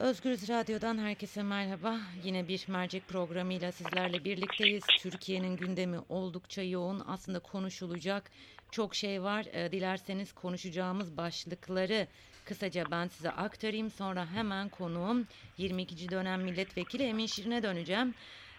Özgürüz 0.00 0.48
Radyo'dan 0.48 0.98
herkese 0.98 1.42
merhaba. 1.42 2.00
Yine 2.24 2.48
bir 2.48 2.64
mercek 2.68 3.08
programıyla 3.08 3.72
sizlerle 3.72 4.24
birlikteyiz. 4.24 4.82
Türkiye'nin 4.98 5.56
gündemi 5.56 5.98
oldukça 6.08 6.62
yoğun. 6.62 7.02
Aslında 7.06 7.38
konuşulacak 7.38 8.30
çok 8.70 8.94
şey 8.94 9.22
var. 9.22 9.46
E, 9.52 9.72
dilerseniz 9.72 10.32
konuşacağımız 10.32 11.16
başlıkları 11.16 12.06
kısaca 12.44 12.84
ben 12.90 13.08
size 13.08 13.30
aktarayım. 13.30 13.90
Sonra 13.90 14.26
hemen 14.26 14.68
konuğum 14.68 15.26
22. 15.58 16.08
dönem 16.08 16.42
milletvekili 16.42 17.02
Emin 17.02 17.26
Şirin'e 17.26 17.62
döneceğim. 17.62 18.14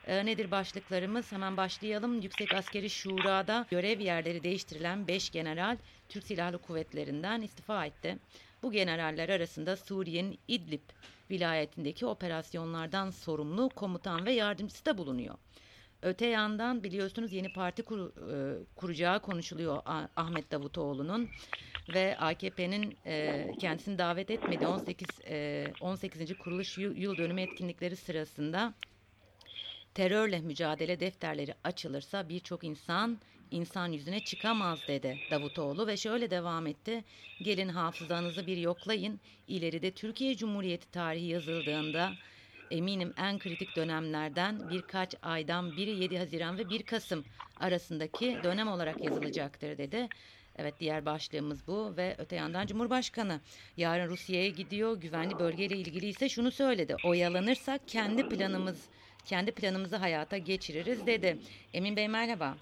E, 0.08 0.26
nedir 0.26 0.52
başlıklarımız? 0.52 1.32
Hemen 1.32 1.58
başlayalım. 1.58 2.21
Yüksek 2.21 2.54
Askeri 2.54 2.89
Şura'da 2.89 3.66
görev 3.70 4.00
yerleri 4.00 4.44
değiştirilen 4.44 5.08
5 5.08 5.30
general 5.30 5.78
Türk 6.10 6.23
Silahlı 6.23 6.58
Kuvvetleri'nden 6.58 7.42
istifa 7.42 7.86
etti. 7.86 8.18
Bu 8.64 8.71
generaller 8.71 9.30
arasında 9.30 9.78
Suriye'nin 9.78 10.39
İdlib 10.48 10.82
vilayetindeki 11.32 12.05
operasyonlardan 12.05 13.09
sorumlu 13.09 13.70
komutan 13.70 14.26
ve 14.26 14.31
yardımcısı 14.31 14.85
da 14.85 14.98
bulunuyor. 14.98 15.35
Öte 16.02 16.26
yandan 16.26 16.84
biliyorsunuz 16.84 17.34
yeni 17.34 17.54
parti 17.54 17.84
kur, 17.84 17.99
e, 18.31 18.63
kuracağı 18.76 19.21
konuşuluyor 19.21 19.81
Ahmet 20.16 20.52
Davutoğlu'nun 20.52 21.30
ve 21.94 22.17
AKP'nin 22.17 22.98
e, 23.05 23.48
kendisini 23.59 23.98
davet 23.98 24.31
etmedi 24.31 24.67
18 24.67 25.07
e, 25.27 25.67
18. 25.81 26.38
kuruluş 26.38 26.77
yıl 26.77 27.17
dönümü 27.17 27.41
etkinlikleri 27.41 27.95
sırasında 27.95 28.73
terörle 29.93 30.40
mücadele 30.40 30.99
defterleri 30.99 31.55
açılırsa 31.63 32.29
birçok 32.29 32.63
insan 32.63 33.20
insan 33.52 33.91
yüzüne 33.91 34.20
çıkamaz 34.20 34.80
dedi 34.88 35.20
Davutoğlu 35.32 35.88
ve 35.88 35.98
şöyle 35.98 36.30
devam 36.30 36.68
etti. 36.68 37.04
Gelin 37.41 37.70
hafızanızı 37.70 38.48
bir 38.48 38.58
yoklayın. 38.58 39.20
İleride 39.48 39.91
Türkiye 39.91 40.36
Cumhuriyeti 40.36 40.91
tarihi 40.91 41.26
yazıldığında 41.26 42.12
eminim 42.72 43.14
en 43.18 43.40
kritik 43.40 43.76
dönemlerden 43.76 44.70
birkaç 44.70 45.16
aydan 45.21 45.77
biri 45.77 45.90
7 45.90 46.18
Haziran 46.18 46.58
ve 46.58 46.70
1 46.70 46.84
Kasım 46.84 47.26
arasındaki 47.60 48.40
dönem 48.43 48.68
olarak 48.68 49.04
yazılacaktır 49.04 49.77
dedi. 49.77 50.08
Evet 50.55 50.74
diğer 50.80 51.05
başlığımız 51.05 51.68
bu 51.68 51.98
ve 51.98 52.15
öte 52.18 52.36
yandan 52.36 52.68
Cumhurbaşkanı 52.68 53.41
yarın 53.77 54.10
Rusya'ya 54.10 54.49
gidiyor. 54.49 54.98
Güvenli 54.98 55.40
bölgeyle 55.40 55.77
ilgili 55.77 56.05
ise 56.05 56.30
şunu 56.30 56.52
söyledi. 56.52 56.96
Oyalanırsak 57.05 57.88
kendi 57.88 58.30
planımız 58.30 58.86
kendi 59.26 59.52
planımızı 59.52 59.96
hayata 59.96 60.38
geçiririz 60.38 61.05
dedi. 61.05 61.38
Emin 61.74 61.96
Bey 61.96 62.08
merhaba. 62.08 62.58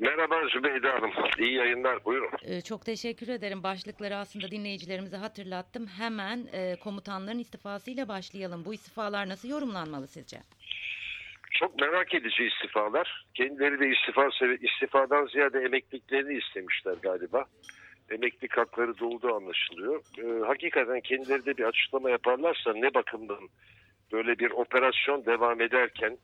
Merhaba 0.00 0.48
Zübeyde 0.52 0.88
Hanım. 0.88 1.10
İyi 1.38 1.54
yayınlar. 1.54 2.04
Buyurun. 2.04 2.30
Ee, 2.42 2.60
çok 2.60 2.84
teşekkür 2.84 3.28
ederim. 3.28 3.62
Başlıkları 3.62 4.16
aslında 4.16 4.50
dinleyicilerimize 4.50 5.16
hatırlattım. 5.16 5.86
Hemen 5.86 6.46
e, 6.52 6.76
komutanların 6.76 7.38
istifasıyla 7.38 8.08
başlayalım. 8.08 8.64
Bu 8.64 8.74
istifalar 8.74 9.28
nasıl 9.28 9.48
yorumlanmalı 9.48 10.06
sizce? 10.06 10.36
Çok 11.50 11.80
merak 11.80 12.14
edici 12.14 12.44
istifalar. 12.44 13.26
Kendileri 13.34 13.80
de 13.80 13.88
istifa 13.88 14.28
istifadan 14.60 15.26
ziyade 15.26 15.58
emekliliklerini 15.58 16.38
istemişler 16.38 16.94
galiba. 17.02 17.44
Emeklilik 18.10 18.56
hakları 18.56 18.98
dolduğu 18.98 19.34
anlaşılıyor. 19.34 20.02
Ee, 20.18 20.46
hakikaten 20.46 21.00
kendileri 21.00 21.46
de 21.46 21.56
bir 21.56 21.64
açıklama 21.64 22.10
yaparlarsa 22.10 22.72
ne 22.74 22.94
bakımdan 22.94 23.48
böyle 24.12 24.38
bir 24.38 24.50
operasyon 24.50 25.26
devam 25.26 25.60
ederken 25.60 26.18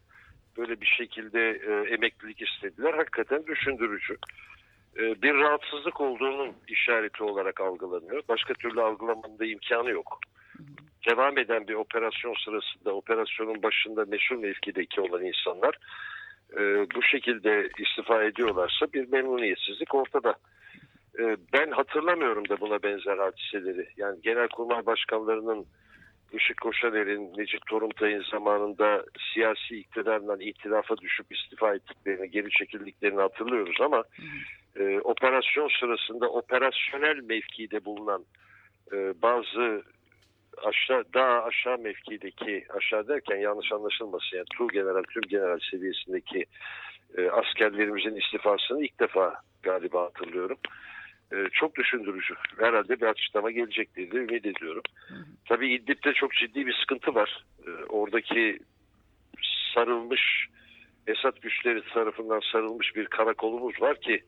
böyle 0.57 0.81
bir 0.81 0.87
şekilde 0.87 1.51
e, 1.51 1.95
emeklilik 1.95 2.43
istediler. 2.43 2.95
Hakikaten 2.95 3.47
düşündürücü. 3.47 4.17
E, 4.97 5.23
bir 5.23 5.35
rahatsızlık 5.35 6.01
olduğunun 6.01 6.53
işareti 6.69 7.25
olarak 7.25 7.61
algılanıyor. 7.61 8.23
Başka 8.29 8.55
türlü 8.55 8.83
algılamanın 8.83 9.39
da 9.39 9.45
imkanı 9.45 9.91
yok. 9.91 10.19
Devam 11.11 11.39
eden 11.39 11.69
bir 11.69 11.75
operasyon 11.75 12.35
sırasında 12.45 12.95
operasyonun 12.95 13.63
başında 13.63 14.05
meşhur 14.05 14.37
mevkideki 14.37 15.01
olan 15.01 15.25
insanlar 15.25 15.79
e, 16.57 16.61
bu 16.95 17.03
şekilde 17.03 17.69
istifa 17.79 18.25
ediyorlarsa 18.25 18.87
bir 18.95 19.09
memnuniyetsizlik 19.09 19.95
ortada. 19.95 20.35
E, 21.19 21.37
ben 21.53 21.71
hatırlamıyorum 21.71 22.49
da 22.49 22.61
buna 22.61 22.83
benzer 22.83 23.19
hadiseleri. 23.19 23.89
Yani 23.97 24.23
genelkurmay 24.23 24.87
başkanlarının 24.87 25.67
Işık 26.33 26.61
Koşaner'in, 26.61 27.33
Necip 27.37 27.67
Toruntay'ın 27.67 28.25
zamanında 28.31 29.05
siyasi 29.35 29.77
iktidarla 29.77 30.37
itilafa 30.41 30.97
düşüp 30.97 31.33
istifa 31.33 31.75
ettiklerini, 31.75 32.31
geri 32.31 32.51
çekildiklerini 32.51 33.21
hatırlıyoruz 33.21 33.81
ama 33.81 34.05
e, 34.77 35.01
operasyon 35.01 35.71
sırasında 35.81 36.29
operasyonel 36.29 37.17
mevkide 37.23 37.85
bulunan 37.85 38.25
e, 38.93 38.97
bazı 39.23 39.83
aşağı 40.65 41.05
daha 41.15 41.45
aşağı 41.45 41.79
mevkideki 41.79 42.67
aşağı 42.77 43.09
derken 43.09 43.37
yanlış 43.37 43.73
anlaşılmasın 43.73 44.37
yani 44.37 44.47
tur 44.57 44.71
general 44.71 45.03
tüm 45.03 45.23
general 45.23 45.59
seviyesindeki 45.71 46.47
e, 47.19 47.29
askerlerimizin 47.29 48.17
istifasını 48.17 48.85
ilk 48.85 49.01
defa 49.01 49.35
galiba 49.63 50.03
hatırlıyorum. 50.03 50.59
E, 51.33 51.37
çok 51.53 51.77
düşündürücü. 51.77 52.35
Herhalde 52.59 53.01
bir 53.01 53.07
açıklama 53.07 53.51
gelecek 53.51 53.97
diye 53.97 54.07
ümit 54.07 54.47
ediyorum. 54.47 54.83
Tabii 55.51 55.75
İdlib'de 55.75 56.13
çok 56.13 56.35
ciddi 56.35 56.67
bir 56.67 56.77
sıkıntı 56.81 57.15
var. 57.15 57.45
E, 57.67 57.71
oradaki 57.89 58.59
sarılmış 59.75 60.47
Esad 61.07 61.37
güçleri 61.43 61.83
tarafından 61.95 62.41
sarılmış 62.53 62.97
bir 62.97 63.07
karakolumuz 63.07 63.81
var 63.81 64.01
ki 64.01 64.25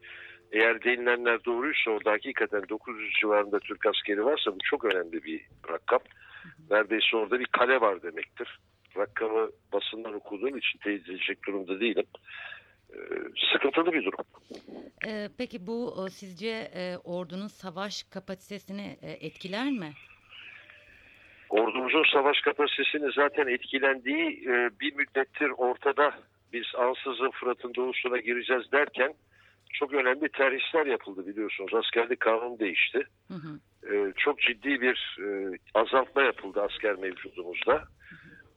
eğer 0.53 0.84
denilenler 0.84 1.44
doğruysa 1.44 1.91
orada 1.91 2.10
hakikaten 2.10 2.62
900 2.69 3.12
civarında 3.21 3.59
Türk 3.59 3.87
askeri 3.87 4.25
varsa 4.25 4.55
bu 4.55 4.59
çok 4.65 4.84
önemli 4.84 5.25
bir 5.25 5.41
rakam. 5.71 6.00
Neredeyse 6.71 7.16
orada 7.16 7.41
bir 7.41 7.47
kale 7.47 7.81
var 7.81 8.03
demektir. 8.03 8.59
Rakamı 8.97 9.50
basından 9.72 10.15
okuduğum 10.15 10.56
için 10.56 10.78
teyit 10.78 11.09
edecek 11.09 11.47
durumda 11.47 11.81
değilim. 11.81 12.06
Ee, 12.91 12.97
sıkıntılı 13.53 13.93
bir 13.93 14.04
durum. 14.04 14.25
Ee, 15.06 15.28
peki 15.39 15.66
bu 15.66 16.06
sizce 16.10 16.71
e, 16.75 16.97
ordunun 17.04 17.49
savaş 17.49 18.03
kapasitesini 18.03 18.97
e, 19.03 19.10
etkiler 19.10 19.71
mi? 19.71 19.93
Ordumuzun 21.53 22.05
savaş 22.13 22.41
kapasitesini 22.41 23.13
zaten 23.13 23.47
etkilendiği 23.47 24.49
e, 24.49 24.71
bir 24.81 24.95
müddettir 24.95 25.51
ortada. 25.57 26.15
Biz 26.53 26.67
ansızın 26.79 27.31
Fırat'ın 27.31 27.75
doğusuna 27.75 28.19
gireceğiz 28.19 28.73
derken 28.73 29.15
çok 29.73 29.93
önemli 29.93 30.29
terhisler 30.29 30.87
yapıldı 30.87 31.27
biliyorsunuz. 31.27 31.75
Askerlik 31.75 32.21
kanunu 32.21 32.59
değişti. 32.59 33.03
Hı 33.29 33.35
hı. 33.35 34.13
Çok 34.17 34.41
ciddi 34.41 34.81
bir 34.81 35.19
azaltma 35.75 36.23
yapıldı 36.23 36.63
asker 36.63 36.95
mevcudumuzda. 36.95 37.73
Hı 37.73 37.79
hı. 37.79 37.83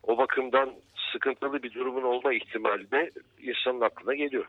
O 0.03 0.17
bakımdan 0.17 0.73
sıkıntılı 1.11 1.63
bir 1.63 1.73
durumun 1.73 2.03
olma 2.03 2.33
ihtimali 2.33 2.91
de 2.91 3.11
insanın 3.41 3.81
aklına 3.81 4.15
geliyor. 4.15 4.45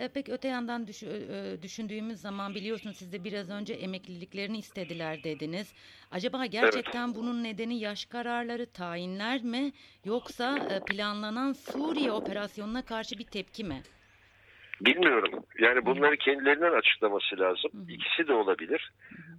E, 0.00 0.08
peki 0.08 0.32
öte 0.32 0.48
yandan 0.48 0.86
düş, 0.86 1.02
e, 1.02 1.58
düşündüğümüz 1.62 2.20
zaman 2.20 2.54
biliyorsunuz 2.54 2.96
siz 2.96 3.12
de 3.12 3.24
biraz 3.24 3.50
önce 3.50 3.74
emekliliklerini 3.74 4.58
istediler 4.58 5.24
dediniz. 5.24 5.74
Acaba 6.10 6.46
gerçekten 6.46 7.08
evet. 7.08 7.16
bunun 7.16 7.42
nedeni 7.44 7.78
yaş 7.78 8.04
kararları, 8.04 8.66
tayinler 8.72 9.42
mi 9.42 9.72
yoksa 10.04 10.66
e, 10.70 10.80
planlanan 10.80 11.52
Suriye 11.52 12.12
operasyonuna 12.12 12.82
karşı 12.82 13.18
bir 13.18 13.24
tepki 13.30 13.64
mi? 13.64 13.84
Bilmiyorum. 14.80 15.44
Yani 15.58 15.86
bunları 15.86 16.16
kendilerinden 16.16 16.72
açıklaması 16.72 17.38
lazım. 17.38 17.70
İkisi 17.88 18.28
de 18.28 18.32
olabilir. 18.32 18.92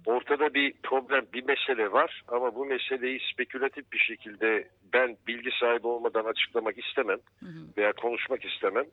Ortada 0.06 0.54
bir 0.54 0.72
problem, 0.82 1.26
bir 1.34 1.44
mesele 1.44 1.92
var 1.92 2.22
ama 2.28 2.54
bu 2.54 2.66
meseleyi 2.66 3.20
spekülatif 3.32 3.92
bir 3.92 3.98
şekilde 3.98 4.68
ben 4.92 5.16
bilgi 5.26 5.50
sahibi 5.60 5.86
olmadan 5.86 6.24
açıklamak 6.24 6.78
istemem 6.78 7.18
veya 7.76 7.92
konuşmak 7.92 8.44
istemem. 8.44 8.84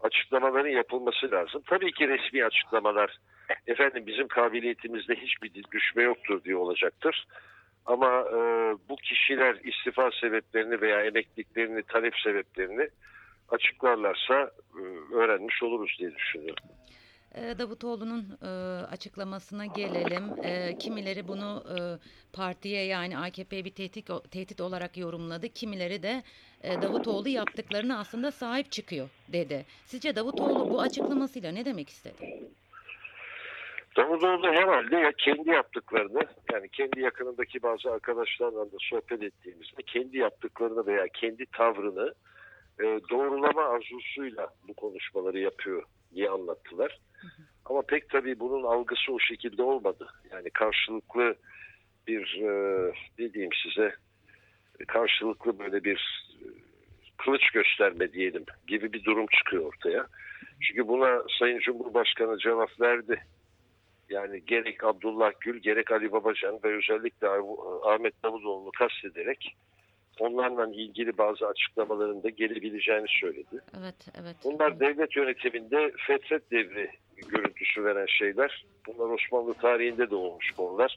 Açıklamaların 0.00 0.68
yapılması 0.68 1.30
lazım. 1.30 1.62
Tabii 1.66 1.92
ki 1.92 2.08
resmi 2.08 2.44
açıklamalar 2.44 3.18
efendim 3.66 4.06
bizim 4.06 4.28
kabiliyetimizde 4.28 5.14
hiçbir 5.14 5.50
düşme 5.72 6.02
yoktur 6.02 6.44
diye 6.44 6.56
olacaktır. 6.56 7.26
Ama 7.86 8.20
e, 8.20 8.38
bu 8.88 8.96
kişiler 8.96 9.56
istifa 9.64 10.10
sebeplerini 10.20 10.80
veya 10.80 11.00
emekliliklerini, 11.00 11.82
talep 11.82 12.18
sebeplerini 12.18 12.88
açıklarlarsa 13.48 14.50
e, 14.78 15.14
öğrenmiş 15.14 15.62
oluruz 15.62 15.96
diye 15.98 16.14
düşünüyorum. 16.14 16.64
E, 17.34 17.58
Davutoğlu'nun 17.58 18.38
e, 18.42 18.46
açıklamasına 18.86 19.66
gelelim. 19.66 20.44
E, 20.44 20.78
kimileri 20.78 21.28
bunu 21.28 21.64
e, 21.68 21.78
partiye 22.32 22.84
yani 22.84 23.18
AKP'ye 23.18 23.64
bir 23.64 23.70
tehdit, 23.70 24.10
tehdit 24.30 24.60
olarak 24.60 24.96
yorumladı. 24.96 25.48
Kimileri 25.48 26.02
de 26.02 26.22
e, 26.62 26.82
Davutoğlu 26.82 27.28
yaptıklarını 27.28 27.98
aslında 27.98 28.30
sahip 28.30 28.72
çıkıyor 28.72 29.08
dedi. 29.28 29.64
Sizce 29.86 30.16
Davutoğlu 30.16 30.70
bu 30.70 30.80
açıklamasıyla 30.80 31.52
ne 31.52 31.64
demek 31.64 31.88
istedi? 31.88 32.50
Davutoğlu 33.96 34.46
herhalde 34.46 34.96
ya 34.96 35.12
kendi 35.18 35.50
yaptıklarını 35.50 36.26
yani 36.52 36.68
kendi 36.68 37.00
yakınındaki 37.00 37.62
bazı 37.62 37.90
arkadaşlarla 37.90 38.72
da 38.72 38.76
sohbet 38.80 39.22
ettiğimizde 39.22 39.82
kendi 39.86 40.18
yaptıklarını 40.18 40.86
veya 40.86 41.08
kendi 41.08 41.46
tavrını 41.46 42.14
e, 42.80 42.84
doğrulama 43.10 43.62
arzusuyla 43.62 44.48
bu 44.68 44.74
konuşmaları 44.74 45.38
yapıyor 45.38 45.82
diye 46.14 46.30
anlattılar. 46.30 46.98
Ama 47.64 47.82
pek 47.82 48.10
tabii 48.10 48.40
bunun 48.40 48.62
algısı 48.62 49.12
o 49.12 49.18
şekilde 49.18 49.62
olmadı. 49.62 50.08
Yani 50.32 50.50
karşılıklı 50.50 51.34
bir 52.06 52.40
e, 52.42 52.92
ne 53.18 53.32
diyeyim 53.32 53.52
size 53.62 53.94
karşılıklı 54.88 55.58
böyle 55.58 55.84
bir 55.84 56.28
e, 56.32 56.46
kılıç 57.16 57.50
gösterme 57.50 58.12
diyelim 58.12 58.44
gibi 58.66 58.92
bir 58.92 59.04
durum 59.04 59.26
çıkıyor 59.26 59.64
ortaya. 59.64 60.06
Çünkü 60.60 60.88
buna 60.88 61.22
Sayın 61.38 61.58
Cumhurbaşkanı 61.58 62.38
cevap 62.38 62.80
verdi. 62.80 63.22
Yani 64.08 64.44
gerek 64.46 64.84
Abdullah 64.84 65.32
Gül 65.40 65.58
gerek 65.58 65.92
Ali 65.92 66.12
Babacan 66.12 66.60
ve 66.64 66.76
özellikle 66.76 67.28
Ahmet 67.84 68.22
Davutoğlu'nu 68.22 68.70
kastederek 68.78 69.56
onlarla 70.20 70.66
ilgili 70.74 71.18
bazı 71.18 71.46
açıklamalarında 71.46 72.28
gelebileceğini 72.28 73.06
söyledi. 73.20 73.60
Evet, 73.80 73.94
evet. 74.22 74.36
Bunlar 74.44 74.80
devlet 74.80 75.16
yönetiminde 75.16 75.92
fetret 76.06 76.50
devri 76.50 76.90
görüntüsü 77.28 77.84
veren 77.84 78.06
şeyler. 78.06 78.64
Bunlar 78.86 79.10
Osmanlı 79.14 79.54
tarihinde 79.54 80.10
de 80.10 80.14
olmuş 80.14 80.50
konular. 80.50 80.96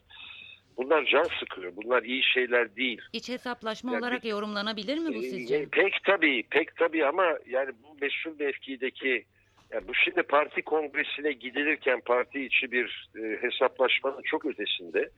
Bunlar 0.76 1.04
can 1.04 1.26
sıkıyor. 1.40 1.72
Bunlar 1.76 2.02
iyi 2.02 2.22
şeyler 2.22 2.76
değil. 2.76 3.00
İç 3.12 3.28
hesaplaşma 3.28 3.92
Yani- 3.92 4.00
olarak 4.04 4.24
yorumlanabilir 4.24 4.98
mi 4.98 5.14
bu 5.14 5.18
Ee, 5.18 5.30
sizce? 5.30 5.66
Pek 5.72 5.92
tabii, 6.06 6.42
pek 6.50 6.76
tabii 6.76 7.06
ama 7.06 7.24
yani 7.48 7.70
bu 7.82 7.96
meşhur 8.00 8.32
mevkideki 8.38 9.24
yani 9.72 9.88
bu 9.88 9.94
şimdi 9.94 10.22
parti 10.22 10.62
kongresine 10.62 11.32
gidilirken 11.32 12.00
parti 12.00 12.44
içi 12.44 12.72
bir 12.72 13.10
e, 13.22 13.42
hesaplaşmanın 13.42 14.22
çok 14.24 14.46
ötesinde 14.46 15.10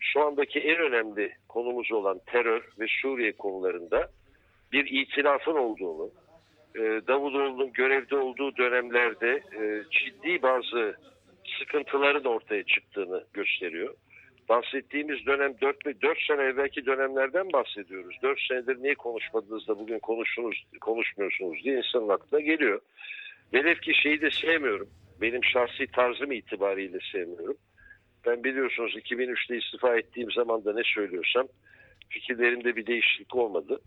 şu 0.00 0.20
andaki 0.20 0.60
en 0.60 0.78
önemli 0.78 1.32
konumuz 1.48 1.92
olan 1.92 2.20
terör 2.26 2.62
ve 2.80 2.86
Suriye 3.02 3.32
konularında 3.32 4.10
bir 4.72 5.02
itilafın 5.02 5.54
olduğunu, 5.54 6.10
e, 6.76 6.80
Davutoğlu'nun 6.80 7.72
görevde 7.72 8.16
olduğu 8.16 8.56
dönemlerde 8.56 9.42
e, 9.60 9.82
ciddi 9.90 10.42
bazı 10.42 10.96
sıkıntıların 11.58 12.24
ortaya 12.24 12.62
çıktığını 12.62 13.24
gösteriyor. 13.32 13.94
Bahsettiğimiz 14.48 15.26
dönem 15.26 15.54
4, 15.60 16.02
4 16.02 16.18
sene 16.26 16.42
evvelki 16.42 16.86
dönemlerden 16.86 17.52
bahsediyoruz. 17.52 18.16
4 18.22 18.40
senedir 18.48 18.82
niye 18.82 18.94
konuşmadınız 18.94 19.68
da 19.68 19.78
bugün 19.78 19.98
konuştunuz, 19.98 20.64
konuşmuyorsunuz 20.80 21.64
diye 21.64 21.76
insanın 21.76 22.08
aklına 22.08 22.40
geliyor. 22.40 22.80
Velev 23.54 23.74
ki 23.74 23.94
şeyi 23.94 24.20
de 24.20 24.30
sevmiyorum. 24.30 24.88
Benim 25.20 25.44
şahsi 25.44 25.86
tarzım 25.86 26.32
itibariyle 26.32 26.98
sevmiyorum. 27.12 27.56
Ben 28.26 28.44
biliyorsunuz 28.44 28.96
2003'te 28.96 29.58
istifa 29.58 29.96
ettiğim 29.96 30.30
zaman 30.30 30.64
da 30.64 30.74
ne 30.74 30.82
söylüyorsam 30.84 31.46
fikirlerimde 32.08 32.76
bir 32.76 32.86
değişiklik 32.86 33.34
olmadı. 33.34 33.80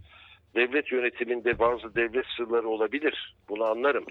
Devlet 0.55 0.91
yönetiminde 0.91 1.59
bazı 1.59 1.95
devlet 1.95 2.25
sırları 2.37 2.67
olabilir. 2.67 3.35
Bunu 3.49 3.63
anlarım. 3.63 4.05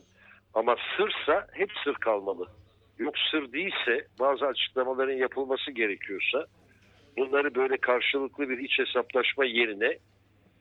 Ama 0.54 0.76
sırsa 0.96 1.46
hep 1.52 1.70
sır 1.84 1.94
kalmalı. 1.94 2.46
Yok 2.98 3.14
sır 3.30 3.52
değilse 3.52 4.06
bazı 4.20 4.46
açıklamaların 4.46 5.16
yapılması 5.16 5.70
gerekiyorsa 5.70 6.46
bunları 7.16 7.54
böyle 7.54 7.76
karşılıklı 7.76 8.48
bir 8.48 8.58
iç 8.58 8.78
hesaplaşma 8.78 9.44
yerine 9.44 9.98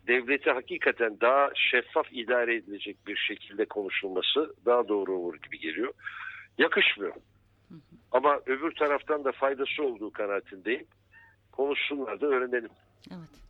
devleti 0.08 0.52
hakikaten 0.52 1.18
daha 1.22 1.50
şeffaf 1.56 2.08
idare 2.12 2.56
edilecek 2.56 2.98
bir 3.08 3.16
şekilde 3.16 3.66
konuşulması 3.66 4.54
daha 4.66 4.88
doğru 4.88 5.14
olur 5.14 5.36
gibi 5.36 5.60
geliyor. 5.60 5.94
Yakışmıyor. 6.58 7.14
Ama 8.12 8.40
öbür 8.46 8.76
taraftan 8.76 9.24
da 9.24 9.32
faydası 9.32 9.84
olduğu 9.84 10.12
kanaatindeyim. 10.12 10.86
Konuşsunlar 11.52 12.22
da 12.22 12.26
öğrenelim. 12.26 12.70
Evet. 13.12 13.42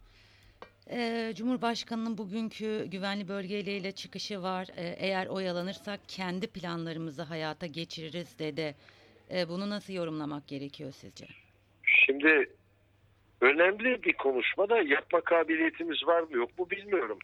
Ee, 0.90 1.34
Cumhurbaşkanının 1.36 2.18
bugünkü 2.18 2.86
güvenli 2.86 3.28
bölgeleriyle 3.28 3.92
çıkışı 3.92 4.42
var. 4.42 4.68
Ee, 4.78 4.96
eğer 5.00 5.28
oyalanırsak 5.28 6.00
kendi 6.08 6.48
planlarımızı 6.48 7.22
hayata 7.22 7.66
geçiririz 7.66 8.40
dedi. 8.40 8.76
Ee, 9.34 9.50
bunu 9.50 9.70
nasıl 9.70 9.94
yorumlamak 9.94 10.48
gerekiyor 10.48 10.92
sizce? 10.92 11.26
Şimdi 11.84 12.50
önemli 13.42 14.04
bir 14.04 14.14
konuşma 14.14 14.70
da 14.70 14.82
yapma 14.82 15.22
kabiliyetimiz 15.22 16.08
var 16.08 16.22
mı 16.22 16.38
yok 16.38 16.60
mu 16.60 16.70
bilmiyorum. 16.70 17.20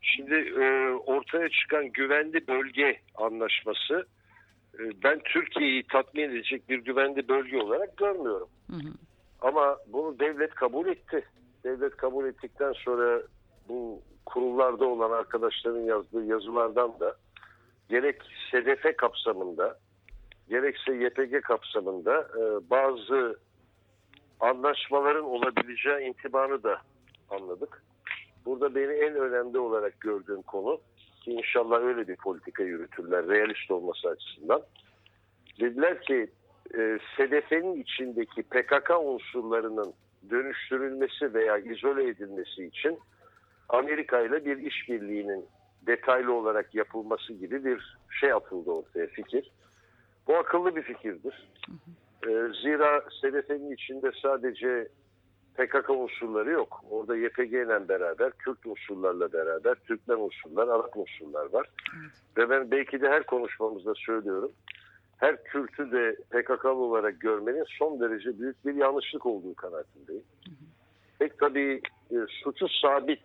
Şimdi 0.00 0.34
e, 0.34 0.90
ortaya 0.90 1.48
çıkan 1.48 1.92
güvenli 1.92 2.46
bölge 2.46 3.00
anlaşması 3.14 4.06
ben 5.04 5.20
Türkiye'yi 5.24 5.86
tatmin 5.86 6.22
edecek 6.22 6.68
bir 6.68 6.78
güvenli 6.78 7.28
bölge 7.28 7.62
olarak 7.62 7.96
görmüyorum. 7.96 8.48
Hı 8.70 8.76
hı. 8.76 8.92
Ama 9.40 9.76
bunu 9.86 10.18
devlet 10.18 10.54
kabul 10.54 10.86
etti. 10.86 11.24
Devlet 11.64 11.96
kabul 11.96 12.26
ettikten 12.26 12.72
sonra 12.72 13.22
bu 13.68 14.02
kurullarda 14.26 14.84
olan 14.84 15.10
arkadaşların 15.10 15.80
yazdığı 15.80 16.24
yazılardan 16.24 17.00
da 17.00 17.16
gerek 17.88 18.22
SDF 18.50 18.96
kapsamında 18.96 19.78
gerekse 20.48 20.92
YPG 20.92 21.42
kapsamında 21.42 22.20
e, 22.20 22.70
bazı 22.70 23.38
anlaşmaların 24.40 25.24
olabileceği 25.24 26.08
intibanı 26.08 26.62
da 26.62 26.80
anladık. 27.30 27.82
Burada 28.44 28.74
beni 28.74 28.92
en 28.92 29.14
önemli 29.14 29.58
olarak 29.58 30.00
gördüğüm 30.00 30.42
konu 30.42 30.80
ki 31.26 31.32
inşallah 31.32 31.80
öyle 31.80 32.08
bir 32.08 32.16
politika 32.16 32.62
yürütürler 32.62 33.28
realist 33.28 33.70
olması 33.70 34.08
açısından. 34.08 34.62
Dediler 35.60 36.02
ki 36.02 36.30
e, 36.74 36.98
SDF'nin 37.16 37.82
içindeki 37.82 38.42
PKK 38.42 38.90
unsurlarının 39.00 39.92
dönüştürülmesi 40.30 41.34
veya 41.34 41.58
izole 41.58 42.08
edilmesi 42.08 42.64
için 42.64 42.98
Amerika 43.68 44.20
ile 44.20 44.44
bir 44.44 44.56
işbirliğinin 44.56 45.44
detaylı 45.86 46.32
olarak 46.32 46.74
yapılması 46.74 47.32
gibi 47.32 47.64
bir 47.64 47.96
şey 48.20 48.32
atıldı 48.32 48.70
ortaya 48.70 49.06
fikir. 49.06 49.50
Bu 50.26 50.36
akıllı 50.36 50.76
bir 50.76 50.82
fikirdir. 50.82 51.48
Ee, 52.26 52.30
zira 52.62 53.00
SDF'nin 53.00 53.70
içinde 53.70 54.10
sadece 54.22 54.88
PKK 55.56 55.90
unsurları 55.90 56.50
yok. 56.50 56.84
Orada 56.90 57.16
YPG 57.16 57.52
ile 57.52 57.88
beraber, 57.88 58.32
Kürt 58.32 58.66
unsurlarla 58.66 59.32
beraber, 59.32 59.74
Türkmen 59.74 60.16
unsurlar, 60.16 60.68
Arap 60.68 60.96
unsurlar 60.96 61.52
var. 61.52 61.66
Ve 62.36 62.50
ben 62.50 62.70
belki 62.70 63.00
de 63.00 63.08
her 63.08 63.26
konuşmamızda 63.26 63.94
söylüyorum. 63.94 64.52
Her 65.16 65.44
Kürt'ü 65.44 65.92
de 65.92 66.16
PKK'lı 66.30 66.74
olarak 66.74 67.20
görmenin 67.20 67.64
son 67.78 68.00
derece 68.00 68.38
büyük 68.38 68.66
bir 68.66 68.74
yanlışlık 68.74 69.26
olduğu 69.26 69.54
kanaatindeyim. 69.54 70.24
Pek 71.18 71.38
tabii 71.38 71.80
e, 72.10 72.16
suçu 72.28 72.66
sabit, 72.82 73.22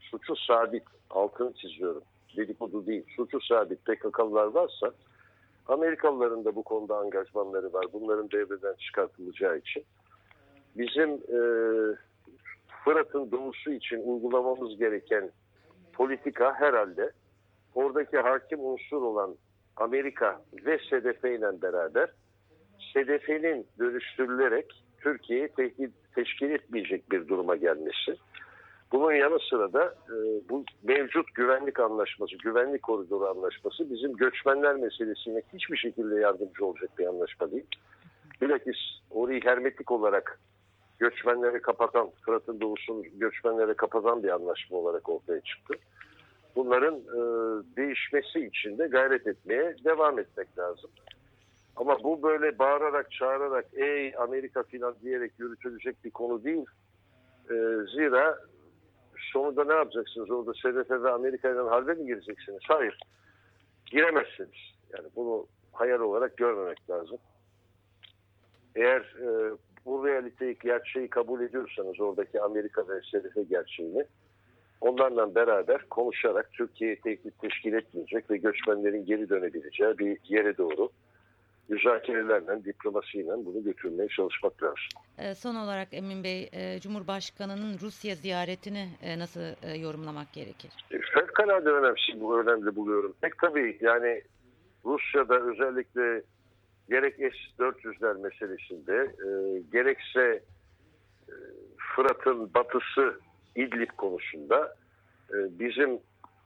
suçu 0.00 0.36
sabit, 0.36 0.84
altını 1.10 1.52
çiziyorum. 1.52 2.02
Dedikodu 2.36 2.86
değil, 2.86 3.04
suçu 3.16 3.40
sabit 3.40 3.84
PKK'lılar 3.84 4.46
varsa 4.46 4.92
Amerikalıların 5.66 6.44
da 6.44 6.54
bu 6.54 6.62
konuda 6.62 6.96
angajmanları 6.96 7.72
var. 7.72 7.86
Bunların 7.92 8.30
devreden 8.30 8.74
çıkartılacağı 8.74 9.58
için. 9.58 9.84
Bizim 10.76 11.10
e, 11.10 11.38
Fırat'ın 12.84 13.30
doğusu 13.30 13.72
için 13.72 14.02
uygulamamız 14.04 14.78
gereken 14.78 15.30
politika 15.92 16.54
herhalde 16.54 17.10
oradaki 17.74 18.18
hakim 18.18 18.64
unsur 18.64 19.02
olan 19.02 19.36
Amerika 19.76 20.42
ve 20.66 20.78
SDF 20.78 21.24
ile 21.24 21.62
beraber 21.62 22.10
SDF'nin 22.92 23.66
dönüştürülerek 23.78 24.84
Türkiye'yi 25.00 25.48
tehdit 25.48 25.90
teşkil 26.14 26.50
etmeyecek 26.50 27.12
bir 27.12 27.28
duruma 27.28 27.56
gelmesi. 27.56 28.16
Bunun 28.92 29.12
yanı 29.12 29.38
sıra 29.50 29.72
da 29.72 29.84
e, 29.84 30.14
bu 30.48 30.64
mevcut 30.82 31.34
güvenlik 31.34 31.80
anlaşması, 31.80 32.36
güvenlik 32.36 32.82
koridoru 32.82 33.26
anlaşması 33.26 33.90
bizim 33.90 34.12
göçmenler 34.12 34.76
meselesine 34.76 35.42
hiçbir 35.52 35.76
şekilde 35.76 36.20
yardımcı 36.20 36.66
olacak 36.66 36.90
bir 36.98 37.06
anlaşma 37.06 37.50
değil. 37.50 37.66
Bilakis 38.40 38.76
orayı 39.10 39.40
hermetik 39.44 39.90
olarak 39.90 40.40
göçmenleri 41.02 41.62
kapatan, 41.62 42.10
Fırat'ın 42.24 42.60
doğusunu 42.60 43.02
göçmenlere 43.02 43.74
kapatan 43.74 44.22
bir 44.22 44.28
anlaşma 44.28 44.76
olarak 44.78 45.08
ortaya 45.08 45.40
çıktı. 45.40 45.74
Bunların 46.56 46.94
e, 46.94 47.20
değişmesi 47.76 48.46
için 48.46 48.78
de 48.78 48.86
gayret 48.86 49.26
etmeye 49.26 49.76
devam 49.84 50.18
etmek 50.18 50.58
lazım. 50.58 50.90
Ama 51.76 52.04
bu 52.04 52.22
böyle 52.22 52.58
bağırarak, 52.58 53.12
çağırarak, 53.12 53.66
ey 53.72 54.14
Amerika 54.18 54.62
filan 54.62 54.94
diyerek 55.02 55.32
yürütülecek 55.38 56.04
bir 56.04 56.10
konu 56.10 56.44
değil. 56.44 56.66
E, 57.50 57.54
zira 57.94 58.38
sonunda 59.32 59.64
ne 59.64 59.74
yapacaksınız? 59.74 60.30
Orada 60.30 60.52
SDF 60.54 60.90
ve 60.90 61.10
Amerika 61.10 61.50
ile 61.50 61.60
harbe 61.60 61.94
mi 61.94 62.06
gireceksiniz? 62.06 62.62
Hayır. 62.68 62.98
Giremezsiniz. 63.86 64.74
Yani 64.92 65.08
bunu 65.16 65.46
hayal 65.72 66.00
olarak 66.00 66.36
görmemek 66.36 66.90
lazım. 66.90 67.18
Eğer 68.76 69.00
e, 69.00 69.56
bu 69.86 70.06
realiteyi, 70.06 70.56
gerçeği 70.62 71.08
kabul 71.08 71.40
ediyorsanız 71.40 72.00
oradaki 72.00 72.40
Amerika 72.40 72.88
ve 72.88 73.00
SDF 73.00 73.50
gerçeğini 73.50 74.04
onlarla 74.80 75.34
beraber 75.34 75.88
konuşarak 75.88 76.52
Türkiye'yi 76.52 77.00
tehdit 77.00 77.40
teşkil 77.40 77.72
etmeyecek 77.72 78.30
ve 78.30 78.36
göçmenlerin 78.36 79.04
geri 79.04 79.28
dönebileceği 79.28 79.98
bir 79.98 80.18
yere 80.28 80.56
doğru 80.58 80.90
müzakerelerle, 81.68 82.64
diplomasiyle 82.64 83.30
bunu 83.30 83.64
götürmeye 83.64 84.08
çalışmak 84.08 84.62
lazım. 84.62 84.76
Ee, 85.18 85.34
son 85.34 85.54
olarak 85.54 85.88
Emin 85.92 86.24
Bey, 86.24 86.48
e, 86.52 86.80
Cumhurbaşkanı'nın 86.80 87.78
Rusya 87.78 88.14
ziyaretini 88.14 88.88
e, 89.02 89.18
nasıl 89.18 89.40
e, 89.62 89.76
yorumlamak 89.76 90.32
gerekir? 90.32 90.70
Fevkalade 91.14 91.70
önemli, 91.70 92.20
bu 92.20 92.40
önemli 92.40 92.76
buluyorum. 92.76 93.14
Pek 93.20 93.38
tabii 93.38 93.78
yani 93.80 94.22
Rusya'da 94.84 95.40
özellikle 95.40 96.22
gerek 96.92 97.14
S-400'ler 97.14 98.20
meselesinde 98.20 98.96
e, 99.26 99.28
gerekse 99.72 100.42
e, 101.28 101.34
Fırat'ın 101.96 102.54
batısı 102.54 103.20
İdlib 103.56 103.90
konusunda 103.96 104.74
e, 105.30 105.36
bizim 105.58 105.98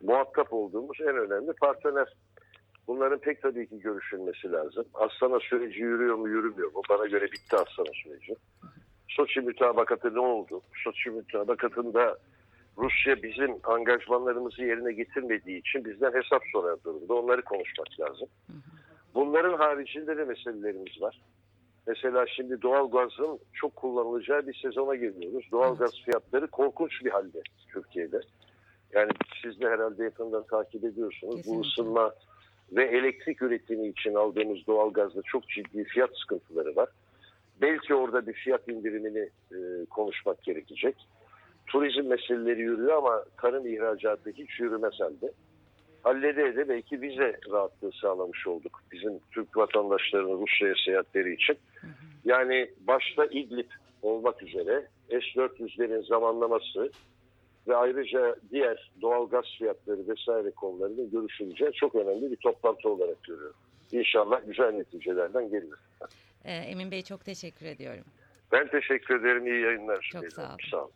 muhatap 0.02 0.52
olduğumuz 0.52 1.00
en 1.00 1.16
önemli 1.16 1.52
partner. 1.52 2.08
Bunların 2.86 3.18
pek 3.18 3.42
tabii 3.42 3.68
ki 3.68 3.80
görüşülmesi 3.80 4.52
lazım. 4.52 4.84
Astana 4.94 5.40
süreci 5.40 5.80
yürüyor 5.80 6.16
mu 6.16 6.28
yürümüyor 6.28 6.72
mu? 6.72 6.82
Bana 6.90 7.06
göre 7.06 7.24
bitti 7.24 7.56
Astana 7.56 7.92
süreci. 8.02 8.36
Soçi 9.08 9.40
mütabakatı 9.40 10.14
ne 10.14 10.20
oldu? 10.20 10.62
Soçi 10.84 11.10
mütabakatında 11.10 12.18
Rusya 12.78 13.22
bizim 13.22 13.56
angajmanlarımızı 13.64 14.62
yerine 14.62 14.92
getirmediği 14.92 15.60
için 15.60 15.84
bizden 15.84 16.12
hesap 16.12 16.42
sorar 16.52 16.84
durumda. 16.84 17.14
Onları 17.14 17.42
konuşmak 17.42 18.00
lazım. 18.00 18.28
Bunların 19.16 19.58
haricinde 19.58 20.16
de 20.16 20.25
meselelerimiz 20.25 21.02
var. 21.02 21.20
Mesela 21.87 22.26
şimdi 22.26 22.62
doğalgazın 22.62 23.38
çok 23.52 23.76
kullanılacağı 23.76 24.46
bir 24.46 24.54
sezona 24.54 24.94
giriyoruz. 24.94 25.49
Doğalgaz 25.52 25.90
fiyatları 26.04 26.46
korkunç 26.46 27.04
bir 27.04 27.11
halde 27.11 27.42
Türkiye'de. 27.73 28.20
Yani 28.92 29.11
siz 29.42 29.61
de 29.61 29.68
herhalde 29.68 30.04
yakından 30.04 30.42
takip 30.42 30.85
ediyorsunuz. 30.85 31.37
Kesinlikle. 31.37 31.58
Bu 31.58 31.61
ısınma 31.61 32.14
ve 32.73 32.85
elektrik 32.85 33.42
üretimi 33.42 33.88
için 33.88 34.14
aldığımız 34.14 34.66
doğalgazda 34.66 35.23
çok 35.23 35.49
ciddi 35.49 35.85
fiyat 35.85 36.11
sıkıntıları 36.18 36.76
var. 36.76 36.88
Belki 37.61 37.94
orada 37.94 38.26
bir 38.26 38.32
fiyat 38.32 38.68
indirimini 38.68 39.30
e, 39.52 39.85
konuşmak 39.90 40.42
gerekecek. 40.42 40.96
Turizm 41.66 42.08
meseleleri 42.08 42.61
yürüyor 42.61 42.96
ama 42.96 43.25
tarım 43.40 43.66
ihracatı 43.66 44.30
hiç 44.30 44.61
yürümez 44.61 45.00
halde. 45.00 45.32
Hallede 46.06 46.56
de 46.56 46.68
belki 46.68 47.00
vize 47.00 47.40
rahatlığı 47.50 47.92
sağlamış 47.92 48.46
olduk 48.46 48.82
bizim 48.92 49.20
Türk 49.32 49.56
vatandaşlarının 49.56 50.40
Rusya'ya 50.40 50.75
seyahatleri 50.84 51.34
için. 51.34 51.58
Yani 52.25 52.70
başta 52.80 53.26
İdlib 53.26 53.70
olmak 54.02 54.42
üzere 54.42 54.86
S-400'lerin 55.10 56.06
zamanlaması 56.08 56.90
ve 57.68 57.76
ayrıca 57.76 58.36
diğer 58.50 58.90
doğalgaz 59.02 59.44
fiyatları 59.58 60.08
vesaire 60.08 60.50
konularının 60.50 61.10
görüşüleceği 61.10 61.72
çok 61.72 61.94
önemli 61.94 62.30
bir 62.30 62.36
toplantı 62.36 62.88
olarak 62.88 63.22
görüyorum. 63.22 63.56
İnşallah 63.92 64.40
güzel 64.46 64.72
neticelerden 64.72 65.50
gelir. 65.50 65.75
Ee, 66.44 66.52
Emin 66.52 66.90
Bey 66.90 67.02
çok 67.02 67.25
teşekkür 67.25 67.66
ediyorum. 67.66 68.04
Ben 68.52 68.68
teşekkür 68.68 69.20
ederim. 69.20 69.46
İyi 69.46 69.62
yayınlar. 69.62 70.08
Çok 70.12 70.32
sağ 70.32 70.42
olun. 70.42 70.56
Sağ 70.70 70.82
olun. 70.82 70.92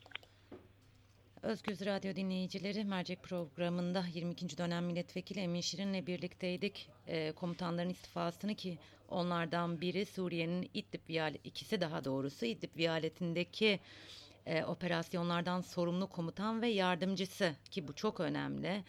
Özgüz 1.42 1.87
Radyo 1.87 2.16
dinleyicileri 2.16 2.85
mercek 2.85 3.23
programında 3.23 4.04
22. 4.14 4.59
dönem 4.59 4.85
milletvekili 4.85 5.40
Emin 5.40 5.61
Şirin'le 5.61 6.06
birlikteydik. 6.06 6.88
Ee, 7.06 7.32
komutanların 7.32 7.88
istifasını 7.88 8.54
ki 8.54 8.78
onlardan 9.09 9.80
biri 9.80 10.06
Suriye'nin 10.06 10.70
İdlib 10.75 11.09
viyalet, 11.09 11.47
ikisi 11.47 11.80
daha 11.80 12.04
doğrusu 12.04 12.47
İdlib 12.47 12.76
viyaletindeki 12.76 13.80
e, 14.47 14.64
operasyonlardan 14.64 15.61
sorumlu 15.61 16.06
komutan 16.06 16.62
ve 16.62 16.68
yardımcısı 16.68 17.54
ki 17.70 17.88
bu 17.88 17.92
çok 17.92 18.20
önemli. 18.20 18.85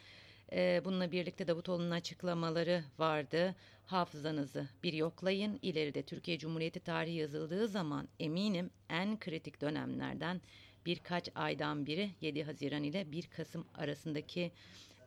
Ee, 0.53 0.81
bununla 0.85 1.11
birlikte 1.11 1.47
Davutoğlu'nun 1.47 1.91
açıklamaları 1.91 2.83
vardı. 2.97 3.55
Hafızanızı 3.85 4.67
bir 4.83 4.93
yoklayın. 4.93 5.59
İleride 5.61 6.03
Türkiye 6.03 6.37
Cumhuriyeti 6.37 6.79
tarihi 6.79 7.15
yazıldığı 7.15 7.67
zaman 7.67 8.07
eminim 8.19 8.69
en 8.89 9.19
kritik 9.19 9.61
dönemlerden 9.61 10.41
birkaç 10.85 11.29
aydan 11.35 11.85
biri 11.85 12.11
7 12.21 12.43
Haziran 12.43 12.83
ile 12.83 13.11
1 13.11 13.27
Kasım 13.27 13.65
arasındaki 13.75 14.51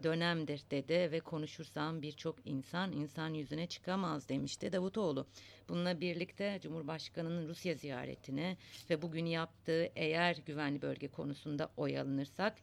dönemdir 0.03 0.63
dedi 0.71 1.13
ve 1.13 1.21
konuşursam 1.21 2.03
birçok 2.03 2.37
insan 2.45 2.93
insan 2.93 3.35
yüzüne 3.35 3.67
çıkamaz 3.67 4.29
demişti 4.29 4.73
Davutoğlu. 4.73 5.27
Bununla 5.69 6.01
birlikte 6.01 6.59
Cumhurbaşkanı'nın 6.63 7.49
Rusya 7.49 7.75
ziyaretini 7.75 8.57
ve 8.91 9.03
bugün 9.03 9.27
yaptığı 9.27 9.91
eğer 9.97 10.37
güvenli 10.47 10.83
bölge 10.83 11.09
konusunda 11.09 11.71
oy 11.77 11.99
alınırsak 11.99 12.57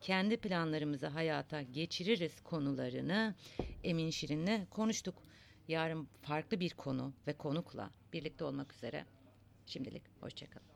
kendi 0.00 0.36
planlarımızı 0.36 1.06
hayata 1.06 1.62
geçiririz 1.62 2.40
konularını 2.40 3.34
Emin 3.84 4.10
Şirin'le 4.10 4.66
konuştuk. 4.70 5.14
Yarın 5.68 6.08
farklı 6.22 6.60
bir 6.60 6.70
konu 6.70 7.12
ve 7.26 7.32
konukla 7.32 7.90
birlikte 8.12 8.44
olmak 8.44 8.72
üzere. 8.72 9.04
Şimdilik 9.66 10.02
hoşçakalın. 10.20 10.75